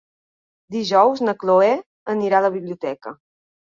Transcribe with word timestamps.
Dijous 0.77 1.23
na 1.27 1.37
Cloè 1.45 1.71
anirà 2.17 2.43
a 2.43 2.49
la 2.51 2.55
biblioteca. 2.61 3.19